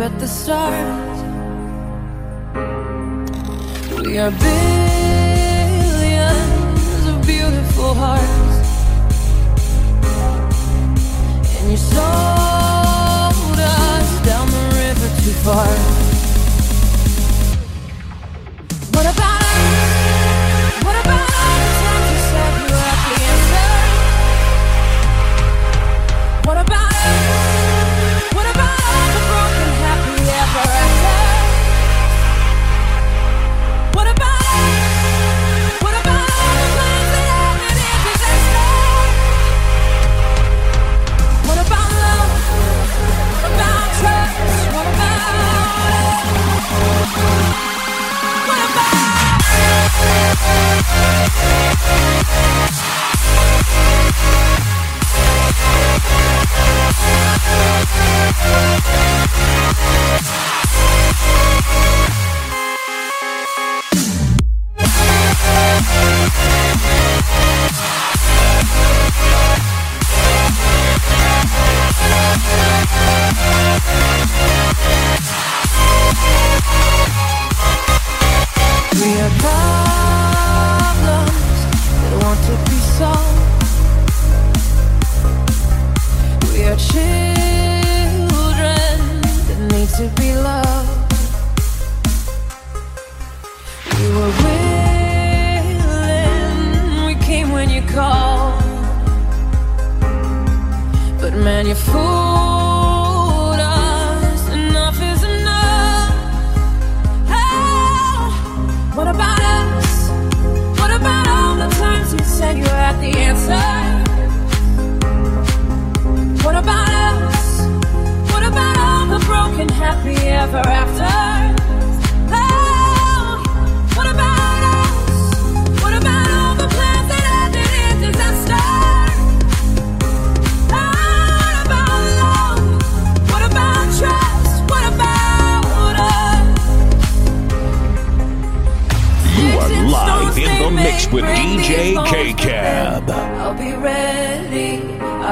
at 0.00 0.18
the 0.20 0.28
start, 0.28 1.18
We 4.06 4.18
are 4.18 4.30
big. 4.30 4.67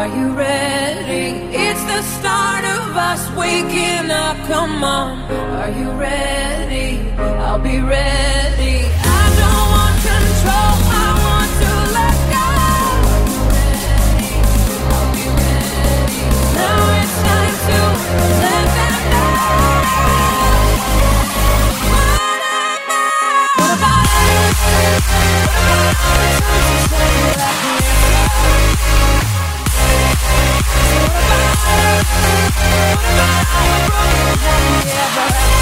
Are 0.07 0.17
you 0.17 0.29
ready? 0.39 1.35
It's 1.51 1.83
the 1.83 2.01
start 2.01 2.65
of 2.65 2.97
us 2.97 3.29
waking 3.37 4.09
up. 4.09 4.37
Come 4.47 4.85
on, 4.85 5.19
are 5.33 5.71
you 5.71 5.91
ready? 5.99 7.11
I'll 7.19 7.59
be 7.59 7.81
ready. 7.81 8.87
I 9.03 9.25
don't 9.41 9.69
want 9.75 9.97
control. 10.07 10.75
I 10.95 11.11
want 11.27 11.51
to 11.59 11.73
let 11.99 12.17
go. 12.37 12.47
I'll 14.95 15.11
be 15.11 15.27
ready. 15.43 16.23
Now 16.55 17.03
it's 17.03 17.17
time 17.27 17.57
to 17.67 17.79
let. 18.43 18.63
What 23.59 23.73
about 23.75 24.07
it? 24.07 24.55
What 26.95 27.35
about 27.35 27.99
it? 27.99 28.06
Yeah. 34.87 35.56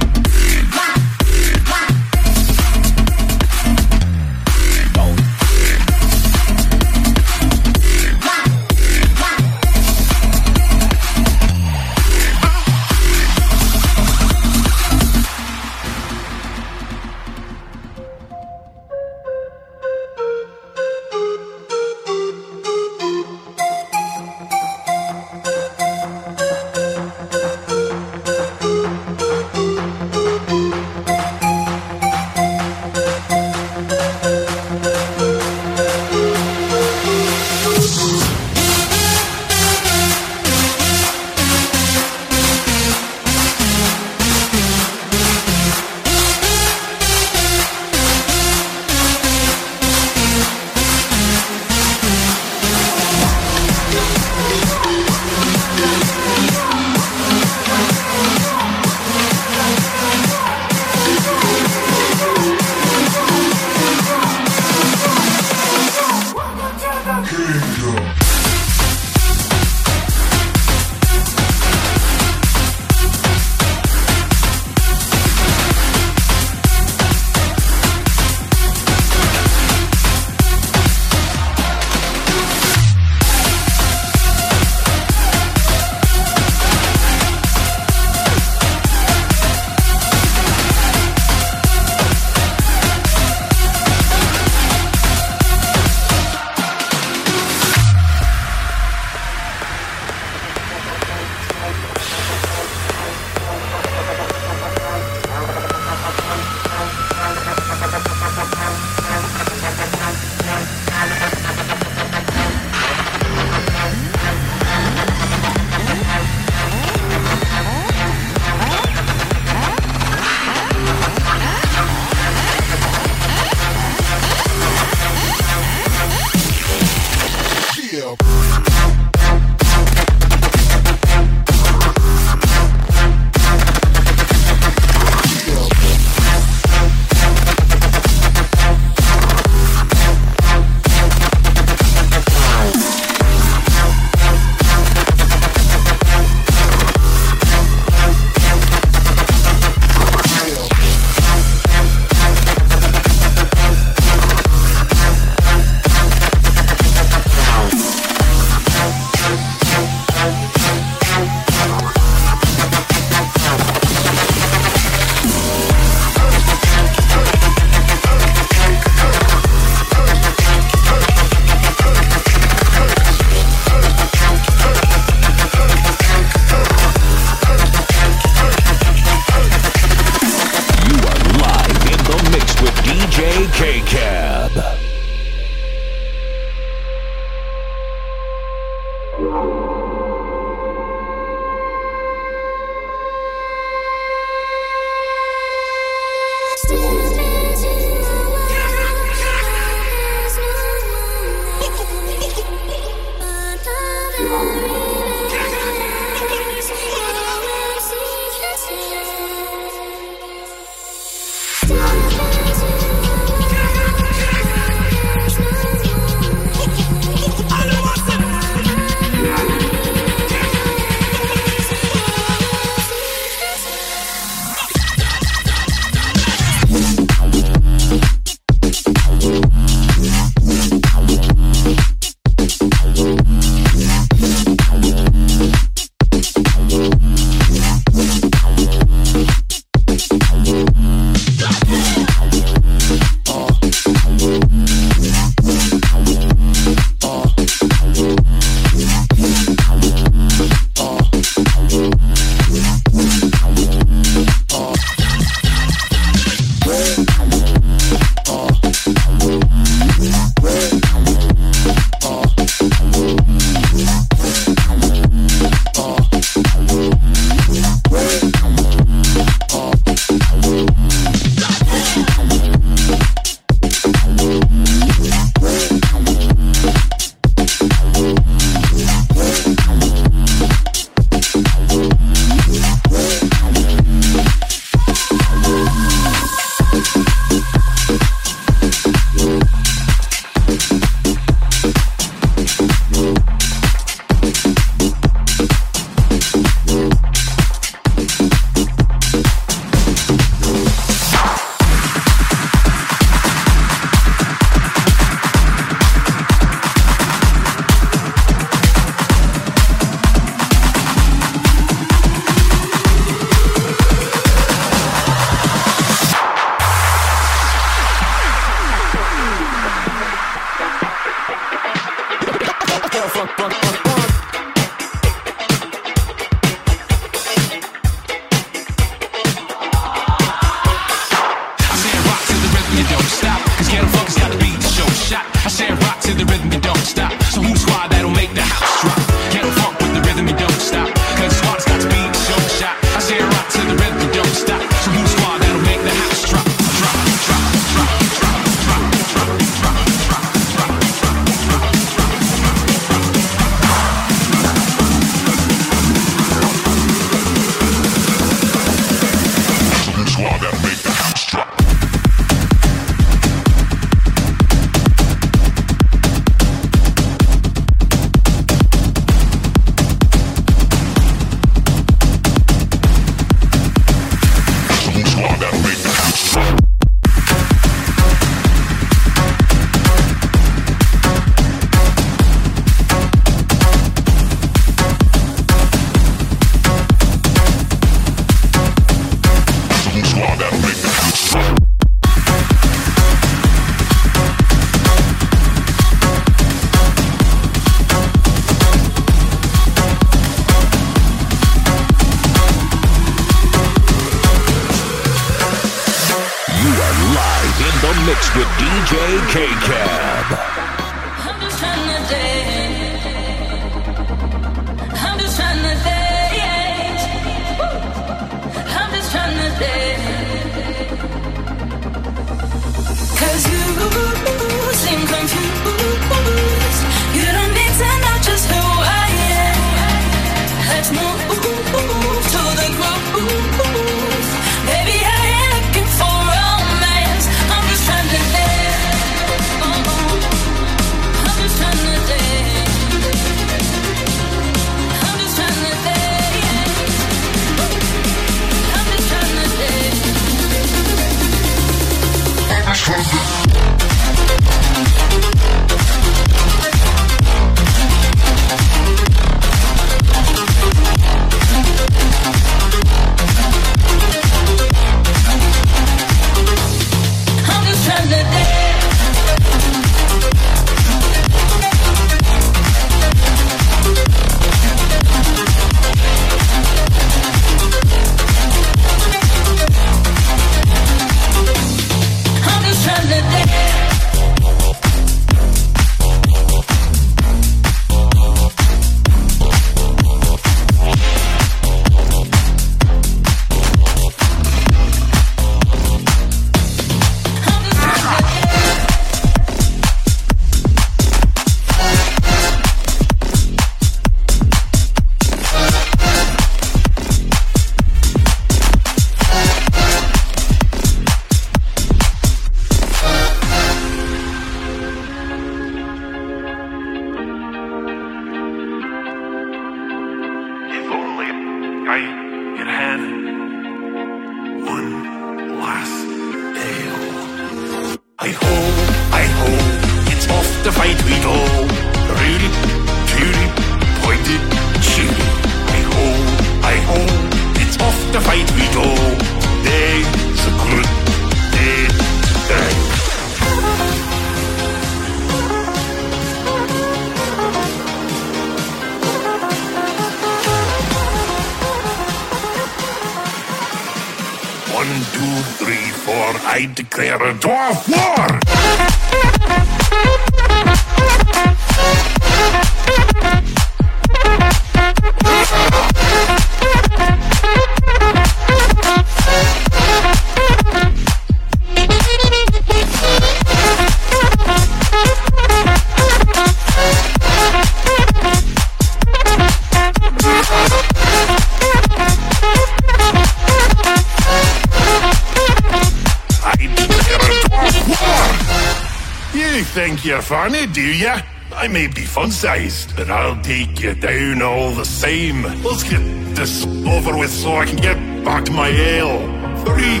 Do 590.50 590.82
ya? 590.82 591.20
I 591.54 591.68
may 591.68 591.86
be 591.86 592.02
fun-sized, 592.02 592.96
but 592.96 593.08
I'll 593.08 593.40
take 593.42 593.80
you 593.80 593.94
down 593.94 594.42
all 594.42 594.72
the 594.72 594.84
same. 594.84 595.42
Let's 595.62 595.82
get 595.84 596.02
this 596.36 596.66
over 596.86 597.16
with 597.16 597.30
so 597.30 597.56
I 597.56 597.64
can 597.64 597.76
get 597.76 597.96
back 598.24 598.44
to 598.44 598.52
my 598.52 598.68
ale. 598.68 599.24
Three 599.64 600.00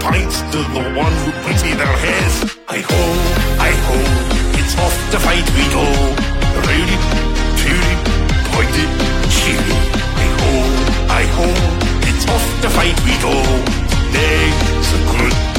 pints 0.00 0.40
to 0.50 0.58
the 0.74 0.82
one 0.98 1.12
who 1.22 1.30
brings 1.44 1.62
me 1.62 1.74
their 1.74 1.96
heads. 2.06 2.56
I 2.66 2.78
ho, 2.78 3.02
I 3.60 3.70
ho, 3.86 3.96
it's 4.58 4.74
off 4.78 4.96
the 5.12 5.20
fight 5.20 5.46
we 5.54 5.64
go. 5.70 5.86
Rowdy, 6.66 6.98
tooty, 7.60 7.94
pointy, 8.50 8.86
cheery. 9.30 9.78
I 10.18 10.26
ho, 10.40 10.50
I 11.06 11.22
ho, 11.36 11.46
it's 12.08 12.26
off 12.34 12.46
the 12.62 12.70
fight 12.70 12.98
we 13.06 13.14
go. 13.22 13.34
Day's 14.10 14.92
a 14.92 15.00
good 15.12 15.53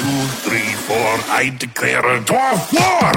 two, 0.00 0.06
three, 0.48 0.72
four, 0.88 1.12
I 1.28 1.54
declare 1.58 2.00
a 2.00 2.20
dwarf 2.20 2.72
war! 2.72 3.12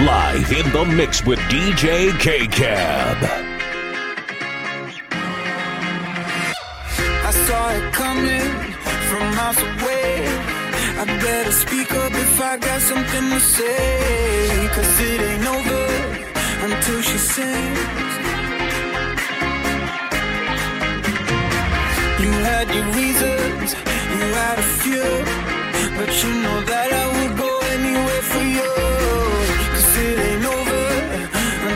Live 0.00 0.50
in 0.52 0.72
the 0.72 0.84
mix 0.96 1.24
with 1.24 1.38
DJ 1.52 2.18
K 2.18 2.46
Cab. 2.48 3.18
I 7.28 7.30
saw 7.30 7.70
it 7.76 7.92
coming 7.92 8.50
from 9.08 9.22
miles 9.36 9.60
away. 9.60 10.12
I 10.98 11.04
better 11.04 11.52
speak 11.52 11.92
up 11.92 12.12
if 12.12 12.40
I 12.40 12.56
got 12.56 12.80
something 12.80 13.30
to 13.34 13.40
say. 13.40 14.68
Cause 14.74 15.00
it 15.08 15.20
ain't 15.20 15.46
over 15.56 15.84
until 16.66 17.00
she 17.02 17.18
sings. 17.18 18.12
You 22.22 22.32
had 22.48 22.66
your 22.74 22.86
reasons, 22.98 23.68
you 24.16 24.24
had 24.40 24.58
a 24.58 24.68
few, 24.82 25.10
but 25.98 26.10
you 26.22 26.30
know 26.42 26.58
that 26.70 26.88
I 26.92 27.04
would 27.16 27.31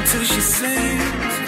till 0.06 0.22
she 0.22 0.40
sings. 0.40 1.45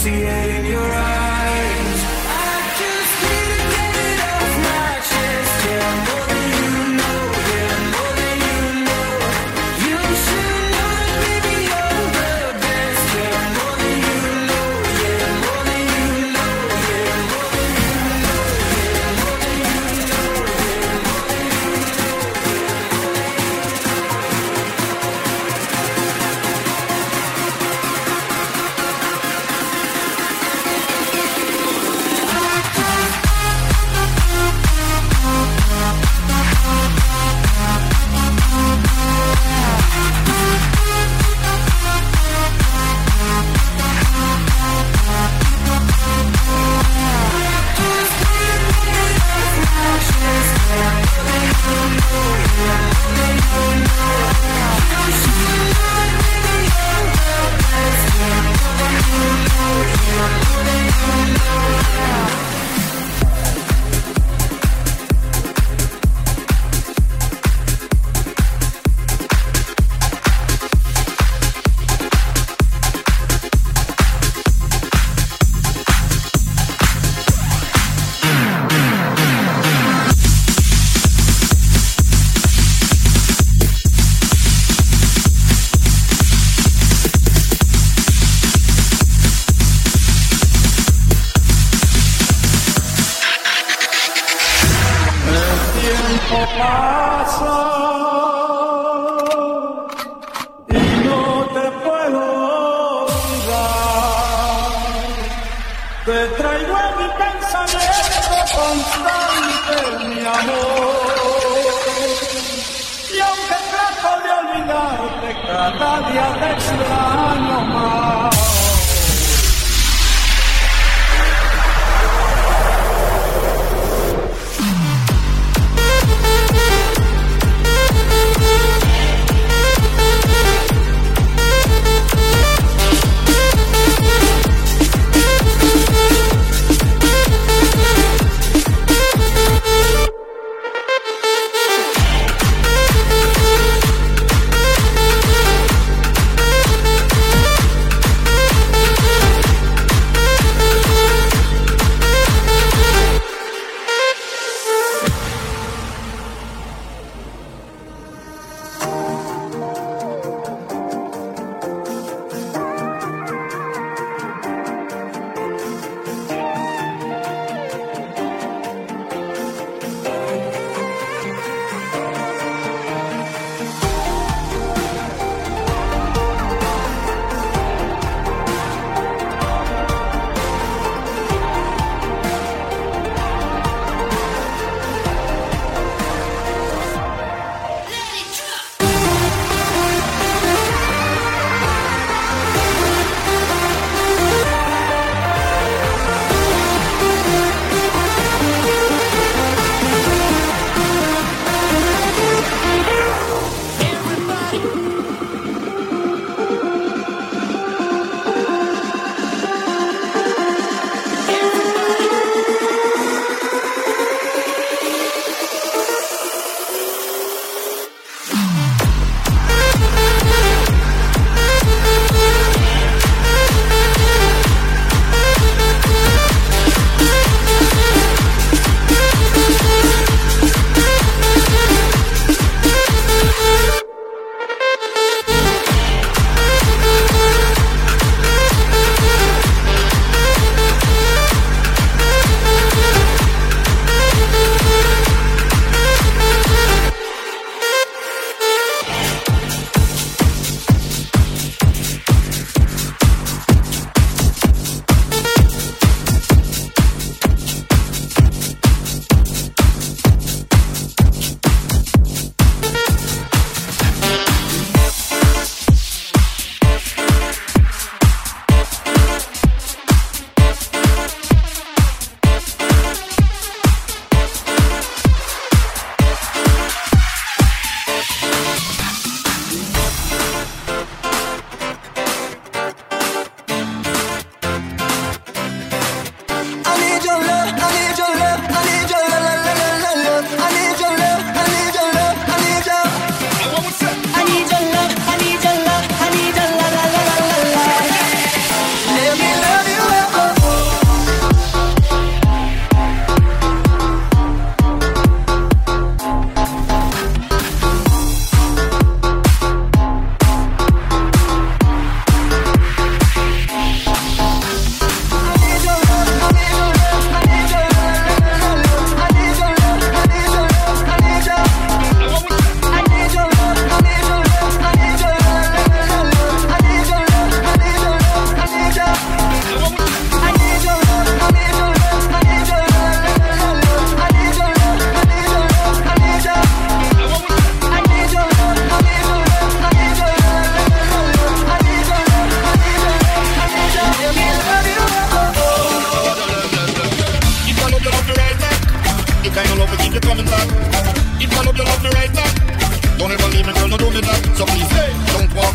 see 0.00 0.22
it 0.22 0.48
in 0.48 0.64
your 0.64 0.80
eyes. 0.80 1.19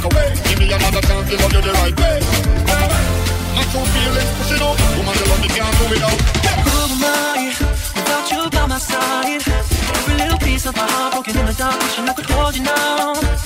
away. 0.06 0.30
Give 0.48 0.60
me 0.60 0.68
another 0.72 1.02
chance 1.02 1.30
to 1.30 1.36
love 1.42 1.54
you 1.54 1.62
the 1.62 1.74
right 1.82 1.96
way. 2.00 2.18
My 3.56 3.64
true 3.72 3.86
feelings 3.94 4.32
push 4.38 4.52
it. 4.56 4.62
Woman, 4.62 5.16
you 5.20 5.26
love 5.32 5.42
me 5.42 5.50
can't 5.50 5.76
do 5.80 5.86
without. 5.92 6.20
Who 6.66 6.74
am 6.86 7.04
I 7.04 7.54
without 7.96 8.26
you 8.32 8.42
by 8.50 8.66
my 8.68 8.80
side? 8.80 9.44
Every 9.98 10.16
little 10.22 10.40
piece 10.40 10.66
of 10.66 10.76
my 10.76 10.88
heart 10.94 11.14
broken 11.14 11.38
in 11.38 11.46
the 11.46 11.54
dark, 11.54 11.80
wishing 11.82 12.10
I 12.10 12.14
could 12.14 12.30
hold 12.30 12.56
you 12.56 12.64
now. 12.64 13.45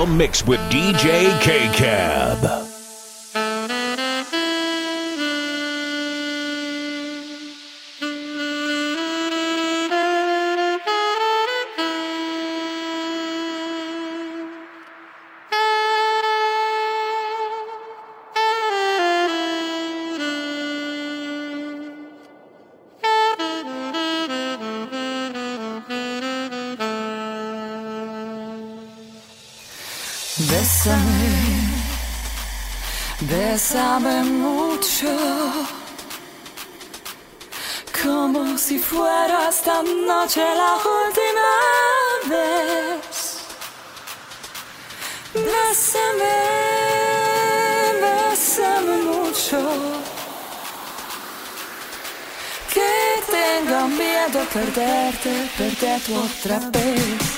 The 0.00 0.06
mix 0.06 0.46
with 0.46 0.60
DJ 0.70 1.28
K 1.42 2.69
Bésame, 30.70 31.34
bésame 33.22 34.22
mucho, 34.22 35.08
como 38.00 38.56
si 38.56 38.78
fuera 38.78 39.48
esta 39.48 39.82
noche 39.82 40.40
la 40.40 40.76
última 40.98 41.50
vez. 42.30 43.40
Bésame, 45.34 46.38
bésame 48.04 48.96
mucho, 49.10 49.60
que 52.72 52.90
tengo 53.26 53.88
miedo 53.88 54.40
perderte, 54.54 55.50
perderte 55.58 56.16
otra 56.16 56.58
vez, 56.70 57.29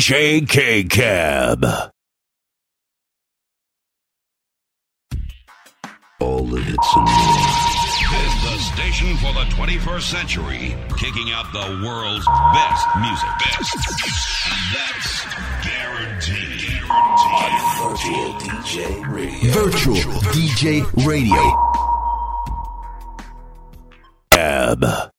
is 0.00 0.06
DJ 0.06 0.48
K 0.48 0.84
Cab. 0.84 1.64
All 6.20 6.44
the 6.44 6.60
hits 6.60 6.96
and 6.96 7.04
more. 7.04 7.60
This 8.10 8.34
the 8.42 8.58
station 8.58 9.16
for 9.16 9.32
the 9.32 9.44
21st 9.54 10.02
century, 10.02 10.76
kicking 10.98 11.30
out 11.32 11.52
the 11.52 11.82
world's 11.84 12.26
best 12.54 12.86
music. 13.00 13.28
Best. 13.44 13.76
That's 14.72 15.24
guaranteed. 15.64 16.82
on 16.90 17.90
Virtual 17.90 18.32
DJ 18.40 19.12
Radio. 19.12 19.52
Virtual 19.52 20.20
DJ 20.32 21.06
Radio. 21.06 21.42
Ab. 24.32 25.09